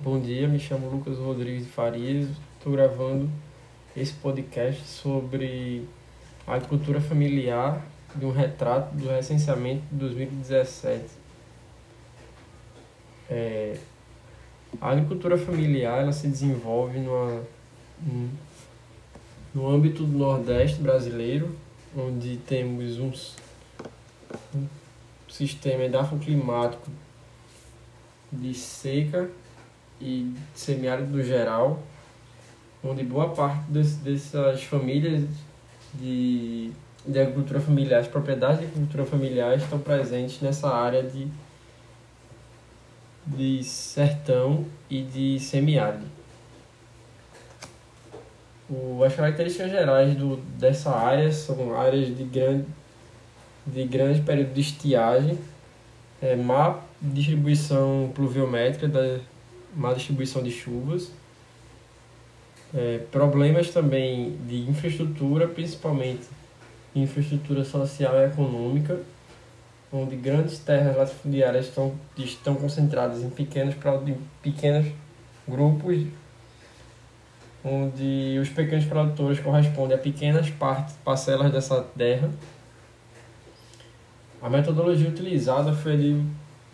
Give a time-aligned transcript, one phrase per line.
[0.00, 3.30] Bom dia, me chamo Lucas Rodrigues de Farias, estou gravando
[3.96, 5.86] esse podcast sobre
[6.44, 7.80] a agricultura familiar
[8.14, 11.04] de um retrato do recenseamento de 2017.
[13.30, 13.78] É,
[14.80, 17.42] a agricultura familiar ela se desenvolve numa,
[19.54, 21.56] no âmbito do Nordeste brasileiro,
[21.96, 23.12] onde temos um,
[24.58, 24.66] um
[25.28, 26.90] sistema edafoclimático
[28.32, 29.30] de seca
[30.04, 31.82] e semiárido no geral,
[32.84, 35.24] onde boa parte desse, dessas famílias
[35.94, 36.70] de,
[37.06, 41.26] de agricultura familiar, as propriedades de agricultura familiar estão presentes nessa área de,
[43.26, 46.04] de sertão e de semiárido.
[48.68, 52.66] O, as características gerais do, dessa área são áreas de grande,
[53.66, 55.38] de grande período de estiagem,
[56.20, 59.20] é, má distribuição pluviométrica da,
[59.76, 61.10] má distribuição de chuvas,
[62.74, 66.22] é, problemas também de infraestrutura, principalmente
[66.94, 69.00] infraestrutura social e econômica,
[69.92, 74.92] onde grandes terras latifundiárias estão, estão concentradas em pequenos, em pequenos
[75.46, 76.04] grupos,
[77.64, 82.30] onde os pequenos produtores correspondem a pequenas partes, parcelas dessa terra.
[84.42, 86.22] A metodologia utilizada foi de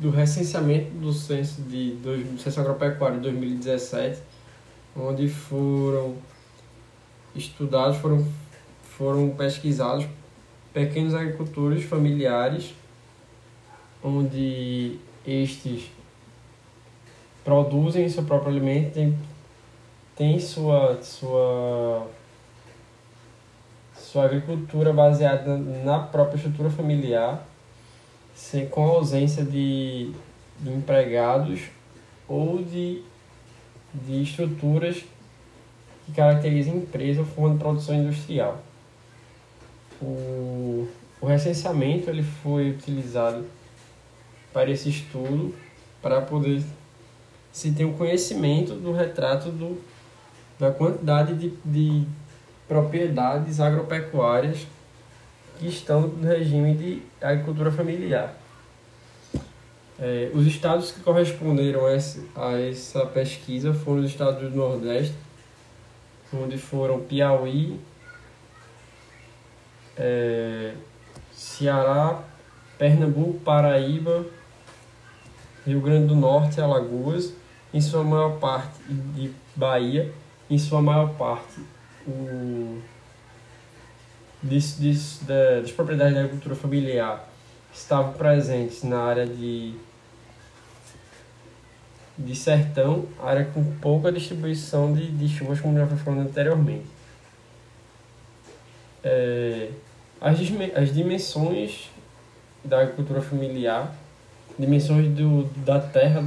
[0.00, 4.20] do recenseamento do censo de do censo agropecuário de 2017,
[4.96, 6.16] onde foram
[7.36, 8.26] estudados, foram
[8.82, 10.06] foram pesquisados
[10.72, 12.74] pequenos agricultores familiares,
[14.02, 15.90] onde estes
[17.44, 19.18] produzem seu próprio alimento, têm,
[20.14, 22.06] têm sua, sua,
[23.94, 27.46] sua agricultura baseada na própria estrutura familiar
[28.70, 30.12] com a ausência de,
[30.58, 31.62] de empregados
[32.28, 33.02] ou de,
[33.94, 35.04] de estruturas
[36.06, 38.62] que caracterizam empresa ou de produção industrial.
[40.00, 40.88] O,
[41.20, 43.44] o recenseamento ele foi utilizado
[44.52, 45.54] para esse estudo
[46.00, 46.62] para poder
[47.52, 49.80] se ter um conhecimento do retrato do,
[50.58, 52.06] da quantidade de, de
[52.66, 54.66] propriedades agropecuárias
[55.60, 58.34] que estão no regime de agricultura familiar.
[59.98, 65.14] É, os estados que corresponderam a, essa pesquisa foram os estados do Nordeste,
[66.32, 67.78] onde foram Piauí,
[69.98, 70.72] é,
[71.30, 72.24] Ceará,
[72.78, 74.24] Pernambuco, Paraíba,
[75.66, 77.34] Rio Grande do Norte Alagoas,
[77.74, 80.10] em sua maior parte de Bahia,
[80.48, 81.60] em sua maior parte
[82.08, 82.80] o
[84.42, 87.28] diz, diz, da, das propriedades da agricultura familiar
[87.72, 89.74] estavam presentes na área de,
[92.18, 96.86] de sertão, área com pouca distribuição de, de chuvas, como já foi falando anteriormente.
[99.02, 99.70] É,
[100.20, 100.38] as,
[100.74, 101.90] as dimensões
[102.64, 103.94] da agricultura familiar,
[104.58, 106.24] dimensões do, da terra,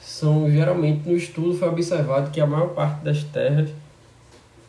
[0.00, 3.68] são geralmente no estudo foi observado que a maior parte das terras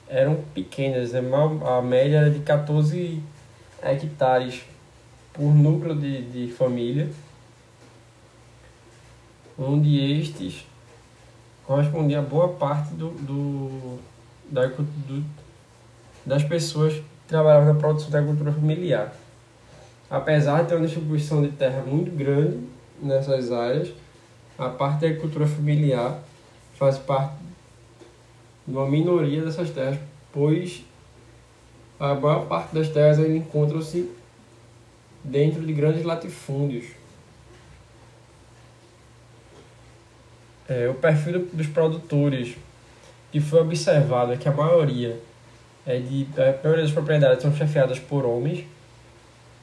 [0.09, 1.21] eram pequenas, né?
[1.65, 3.21] a média era de 14
[3.83, 4.63] hectares
[5.33, 7.09] por núcleo de, de família,
[9.57, 10.65] onde estes
[11.65, 13.99] correspondiam a boa parte do, do,
[14.49, 15.23] da, do,
[16.25, 19.13] das pessoas que trabalhavam na produção da agricultura familiar.
[20.09, 22.59] Apesar de ter uma distribuição de terra muito grande
[23.01, 23.89] nessas áreas,
[24.57, 26.19] a parte da agricultura familiar
[26.75, 27.46] faz parte
[28.67, 29.97] de uma minoria dessas terras,
[30.33, 30.83] pois
[31.99, 34.11] a maior parte das terras encontram-se
[35.23, 36.85] dentro de grandes latifúndios.
[40.67, 42.55] É, o perfil dos produtores
[43.31, 45.17] que foi observado é que a maioria
[45.85, 48.65] é de a maioria das propriedades são chefiadas por homens,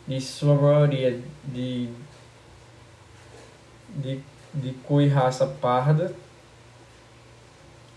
[0.08, 1.90] de sua maioria de
[3.90, 4.20] de,
[4.54, 6.14] de cor e raça parda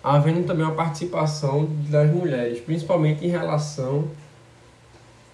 [0.03, 4.09] havendo também uma participação das mulheres, principalmente em relação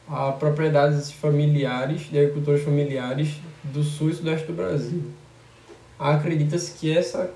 [0.08, 5.04] a propriedades familiares, de agricultores familiares do sul e sudeste do Brasil.
[5.98, 7.32] Acredita-se que essa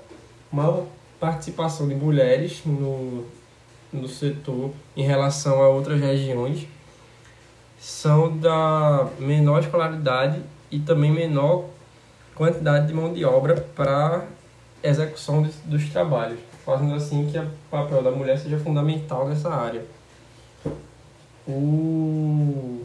[0.52, 0.86] maior
[1.18, 3.24] participação de mulheres no,
[3.92, 6.66] no setor em relação a outras regiões
[7.80, 11.64] são da menor escolaridade e também menor
[12.34, 14.26] quantidade de mão de obra para
[14.82, 16.38] execução de, dos trabalhos
[16.68, 19.82] fazendo assim que o papel da mulher seja fundamental nessa área.
[21.46, 22.84] O,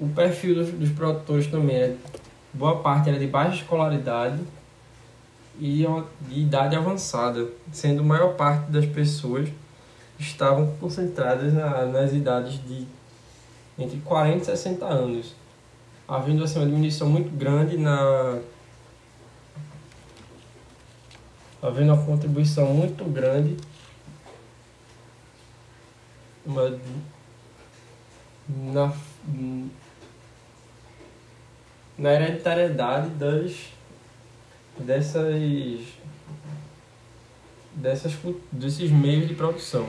[0.00, 1.96] o perfil dos, dos produtores também é
[2.52, 4.42] boa parte era de baixa escolaridade
[5.60, 5.86] e
[6.22, 9.48] de idade avançada, sendo a maior parte das pessoas
[10.18, 12.84] estavam concentradas na, nas idades de
[13.78, 15.36] entre 40 e 60 anos,
[16.10, 18.40] havendo assim, uma diminuição muito grande na
[21.62, 23.56] havendo uma contribuição muito grande
[26.44, 26.80] uma,
[28.48, 28.92] na,
[31.96, 33.68] na hereditariedade das
[34.78, 35.84] dessas
[37.74, 38.18] dessas
[38.50, 39.88] desses meios de produção.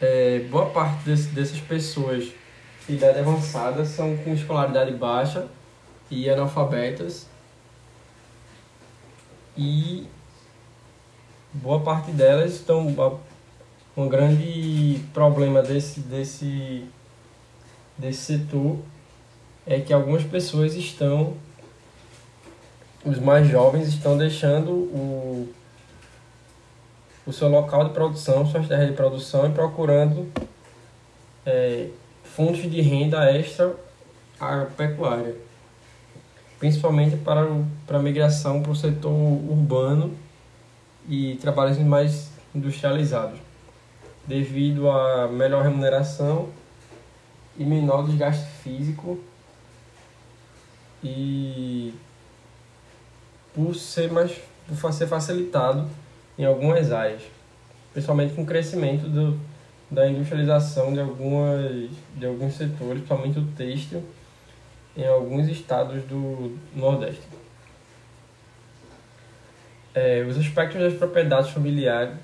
[0.00, 2.32] É, boa parte desse, dessas pessoas
[2.88, 5.46] idade avançada são com escolaridade baixa
[6.10, 7.26] e analfabetas.
[9.56, 10.06] E
[11.52, 12.94] boa parte delas estão
[13.96, 16.84] um grande problema desse desse
[17.96, 18.78] desse setor
[19.66, 21.34] é que algumas pessoas estão
[23.04, 25.54] os mais jovens estão deixando o
[27.26, 30.30] o seu local de produção, suas terras de produção e procurando
[31.44, 31.88] é,
[32.34, 33.74] fontes de renda extra
[34.76, 35.34] pecuária,
[36.58, 37.46] principalmente para,
[37.86, 40.14] para a migração para o setor urbano
[41.08, 43.38] e trabalhos mais industrializados,
[44.26, 46.48] devido a melhor remuneração
[47.58, 49.18] e menor desgaste físico
[51.02, 51.94] e
[53.54, 54.36] por ser mais
[54.66, 55.88] por ser facilitado
[56.36, 57.22] em algumas áreas,
[57.92, 59.38] principalmente com o crescimento do,
[59.90, 64.02] da industrialização de, algumas, de alguns setores, principalmente o têxtil,
[64.96, 67.22] em alguns estados do Nordeste.
[69.94, 72.14] É, os aspectos das propriedades familiares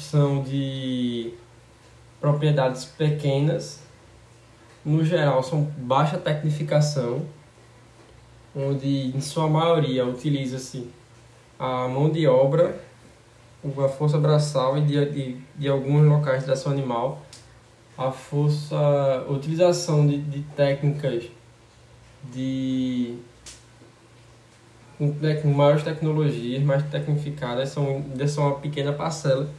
[0.00, 1.34] são de
[2.20, 3.82] propriedades pequenas,
[4.84, 7.26] no geral são baixa tecnificação,
[8.56, 10.88] onde em sua maioria utiliza-se
[11.58, 12.80] a mão de obra,
[13.84, 17.22] a força braçal e de, de, de alguns locais de tração animal,
[17.96, 21.24] a força, a utilização de, de técnicas
[22.32, 23.16] de
[25.42, 29.50] com maiores tecnologias, mais tecnificadas, são, são uma pequena parcela,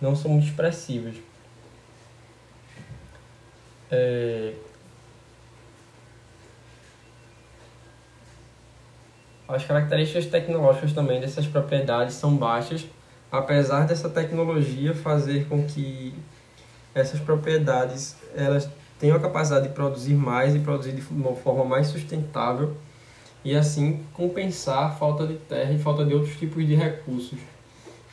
[0.00, 1.14] não são muito expressivas.
[3.90, 4.52] É,
[9.50, 12.86] As características tecnológicas também dessas propriedades são baixas,
[13.30, 16.14] apesar dessa tecnologia fazer com que
[16.94, 18.68] essas propriedades elas
[18.98, 22.76] tenham a capacidade de produzir mais e produzir de uma forma mais sustentável
[23.44, 27.38] e assim compensar a falta de terra e falta de outros tipos de recursos,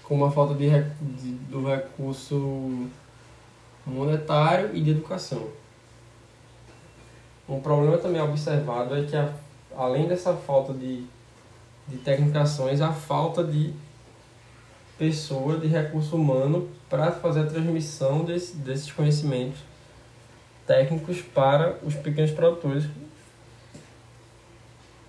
[0.04, 2.88] como a falta de, de do recurso
[3.86, 5.50] monetário e de educação.
[7.50, 9.34] Um problema também observado é que a,
[9.76, 11.06] além dessa falta de
[11.88, 13.74] de tecnicações a falta de
[14.98, 19.60] pessoa, de recurso humano para fazer a transmissão desse, desses conhecimentos
[20.66, 22.84] técnicos para os pequenos produtores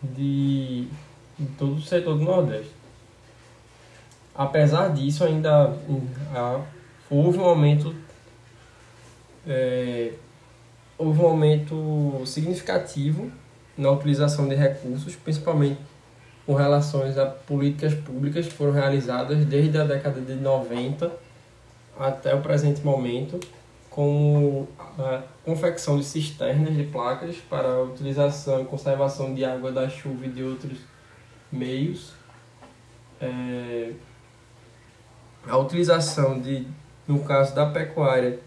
[0.02, 0.86] de,
[1.38, 2.70] de todo o setor do Nordeste.
[4.34, 5.76] Apesar disso, ainda
[7.10, 7.94] houve um aumento
[9.46, 10.12] é,
[10.96, 13.30] houve um aumento significativo
[13.76, 15.80] na utilização de recursos, principalmente
[16.48, 21.12] com relações a políticas públicas que foram realizadas desde a década de 90
[22.00, 23.38] até o presente momento,
[23.90, 24.66] como
[24.98, 30.24] a confecção de cisternas de placas para a utilização e conservação de água da chuva
[30.24, 30.78] e de outros
[31.52, 32.14] meios,
[33.20, 33.92] é,
[35.46, 36.66] a utilização de,
[37.06, 38.40] no caso da pecuária,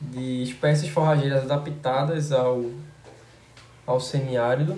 [0.00, 2.64] de espécies forrageiras adaptadas ao,
[3.86, 4.76] ao semiárido,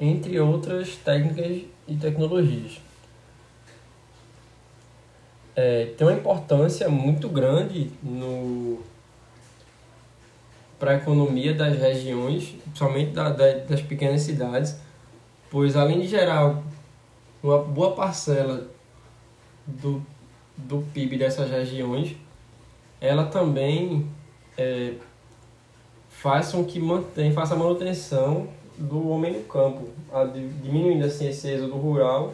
[0.00, 2.80] entre outras técnicas e tecnologias.
[5.54, 8.80] É, tem uma importância muito grande no
[10.78, 14.80] para a economia das regiões, principalmente da, da, das pequenas cidades,
[15.50, 16.62] pois além de gerar
[17.42, 18.66] uma boa parcela
[19.66, 20.02] do,
[20.56, 22.16] do PIB dessas regiões,
[22.98, 24.06] ela também
[24.56, 24.94] é,
[26.08, 28.48] faz com que mantém, faça a manutenção
[28.80, 29.88] do homem no campo,
[30.62, 32.32] diminuindo assim esse êxodo rural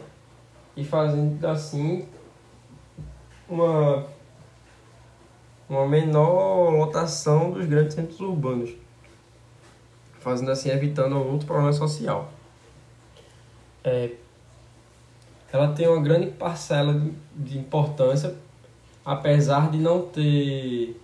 [0.75, 2.07] e fazendo assim
[3.49, 4.05] uma,
[5.67, 8.71] uma menor lotação dos grandes centros urbanos,
[10.19, 12.29] fazendo assim evitando outro problema social.
[13.83, 14.11] É,
[15.51, 18.35] ela tem uma grande parcela de, de importância,
[19.03, 20.99] apesar de não ter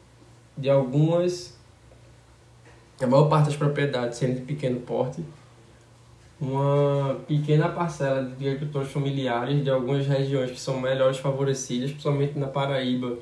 [0.57, 1.57] de algumas
[3.01, 5.23] a maior parte das propriedades sendo de pequeno porte,
[6.39, 12.47] uma pequena parcela de agricultores familiares de algumas regiões que são melhores favorecidas, principalmente na
[12.47, 13.17] Paraíba,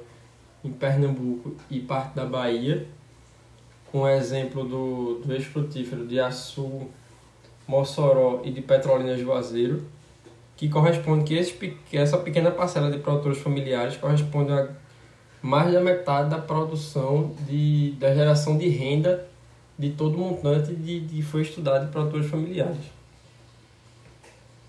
[0.63, 2.87] em Pernambuco e parte da Bahia,
[3.91, 6.87] com o exemplo do, do ex-frutífero de Açu,
[7.67, 9.83] Mossoró e de Petrolina Juazeiro,
[10.55, 14.69] que corresponde que, esse, que essa pequena parcela de produtores familiares corresponde a
[15.41, 19.30] mais da metade da produção de, da geração de renda
[19.81, 22.91] de todo montante de, de foi estudado de produtores familiares.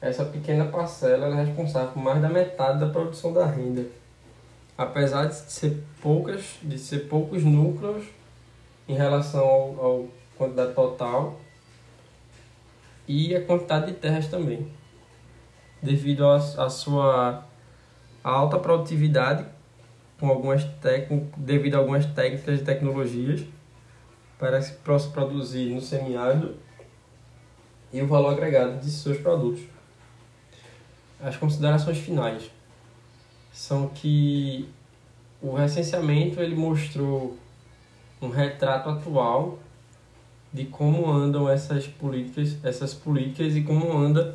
[0.00, 3.84] Essa pequena parcela é responsável por mais da metade da produção da renda.
[4.76, 8.06] Apesar de ser poucas, de ser poucos núcleos
[8.88, 11.38] em relação ao, ao quantidade total
[13.06, 14.66] e a quantidade de terras também,
[15.82, 17.44] devido à sua
[18.24, 19.44] alta produtividade
[20.18, 20.64] com algumas
[21.36, 23.44] devido a algumas técnicas e tecnologias
[24.42, 24.72] para se
[25.12, 26.56] produzir no semiárido
[27.92, 29.62] e o valor agregado de seus produtos.
[31.22, 32.50] As considerações finais
[33.52, 34.68] são que
[35.40, 37.38] o recenseamento ele mostrou
[38.20, 39.60] um retrato atual
[40.52, 44.34] de como andam essas políticas, essas políticas e como anda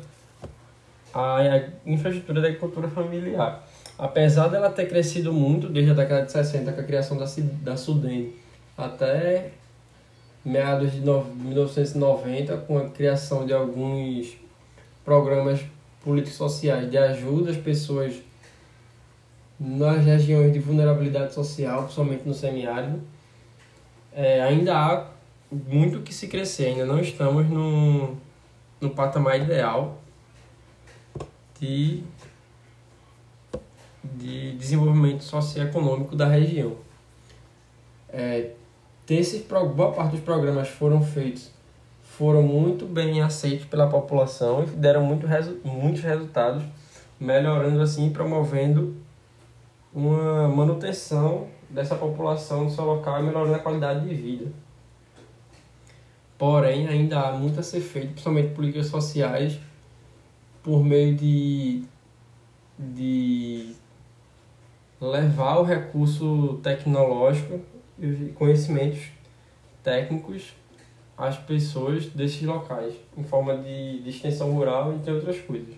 [1.12, 1.40] a
[1.84, 3.62] infraestrutura da agricultura familiar
[3.98, 7.26] apesar dela ter crescido muito desde a década de 60 com a criação da,
[7.62, 8.34] da Sudene
[8.76, 9.52] até
[10.44, 14.36] meados de 1990 com a criação de alguns
[15.04, 15.60] programas
[16.02, 18.14] políticos sociais de ajuda às pessoas
[19.58, 23.00] nas regiões de vulnerabilidade social, principalmente no semiárido,
[24.12, 25.06] é, ainda há
[25.50, 28.16] muito que se crescer, ainda não estamos no,
[28.80, 29.98] no patamar ideal
[31.60, 32.04] de
[34.18, 36.76] de desenvolvimento socioeconômico da região.
[38.08, 38.52] É,
[39.08, 41.50] desses, boa parte dos programas foram feitos,
[42.02, 46.62] foram muito bem aceitos pela população e deram muito resu muitos resultados,
[47.18, 48.94] melhorando assim e promovendo
[49.94, 54.52] uma manutenção dessa população no seu local e melhorando a qualidade de vida.
[56.36, 59.58] Porém, ainda há muito a ser feito, principalmente políticas sociais,
[60.62, 61.82] por meio de,
[62.78, 63.74] de
[65.00, 67.58] levar o recurso tecnológico
[68.00, 69.10] e conhecimentos
[69.82, 70.54] técnicos
[71.16, 75.74] às pessoas desses locais, em forma de, de extensão rural, entre outras coisas.